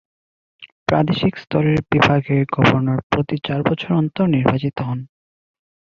[0.87, 4.99] প্রাদেশিক স্তরের বিভাগের গভর্নর প্রতি চার বছর অন্তর নির্বাচিত হন।